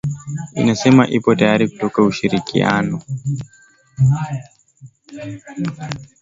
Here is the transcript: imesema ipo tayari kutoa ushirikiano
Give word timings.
imesema 0.61 1.03
ipo 1.17 1.31
tayari 1.39 1.65
kutoa 1.69 2.05
ushirikiano 2.11 2.95